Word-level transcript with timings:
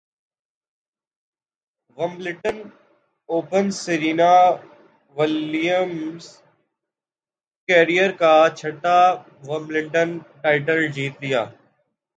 Wimbledon 1.97 2.57
Open 3.29 3.65
Serena 3.81 4.33
ولیمزنےکیرئیر 5.15 6.41
کا 8.21 8.33
چھٹا 8.57 8.99
ومبلڈن 9.47 10.09
ٹائٹل 10.41 10.79
جیت 10.95 11.15
لیا 11.23 11.41